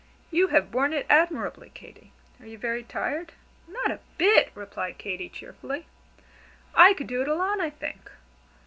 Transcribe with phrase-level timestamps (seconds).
[0.31, 2.11] You have borne it admirably, Katy.
[2.39, 3.33] Are you very tired?"
[3.67, 5.85] "Not a bit!" replied Katy, cheerfully.
[6.73, 8.09] "I could do it alone, I think.